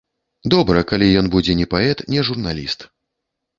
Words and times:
Добра, 0.53 0.81
калі 0.91 1.09
ён 1.21 1.29
будзе 1.37 1.57
не 1.61 1.69
паэт, 1.75 2.03
не 2.17 2.27
журналіст. 2.33 2.79